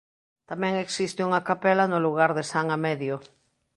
Tamén 0.49 0.73
existe 0.77 1.25
unha 1.29 1.45
capela 1.49 1.85
no 1.91 1.99
lugar 2.05 2.31
de 2.37 2.43
San 2.51 2.65
Amedio. 2.77 3.15